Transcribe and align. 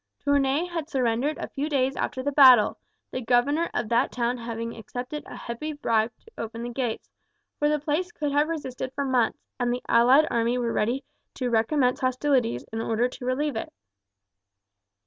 Tournay 0.25 0.65
had 0.65 0.89
surrendered 0.89 1.37
a 1.37 1.47
few 1.49 1.69
days 1.69 1.95
after 1.95 2.23
the 2.23 2.31
battle, 2.31 2.79
the 3.11 3.21
governor 3.21 3.69
of 3.71 3.87
that 3.89 4.11
town 4.11 4.39
having 4.39 4.75
accepted 4.75 5.21
a 5.27 5.35
heavy 5.35 5.73
bribe 5.73 6.11
to 6.21 6.31
open 6.39 6.63
the 6.63 6.71
gates, 6.73 7.11
for 7.59 7.69
the 7.69 7.77
place 7.77 8.11
could 8.11 8.31
have 8.31 8.49
resisted 8.49 8.91
for 8.93 9.05
months, 9.05 9.45
and 9.59 9.71
the 9.71 9.83
allied 9.87 10.27
army 10.31 10.57
were 10.57 10.73
ready 10.73 11.03
to 11.35 11.51
recommence 11.51 11.99
hostilities 11.99 12.65
in 12.73 12.81
order 12.81 13.07
to 13.09 13.25
relieve 13.25 13.55
it. 13.55 13.71